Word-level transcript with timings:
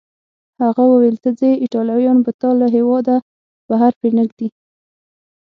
هغه 0.63 0.83
وویل: 0.91 1.17
ته 1.23 1.29
ځې، 1.39 1.51
ایټالویان 1.63 2.17
به 2.25 2.31
تا 2.41 2.49
له 2.59 2.67
هیواده 2.75 3.15
بهر 3.69 3.91
پرېنږدي. 4.01 4.47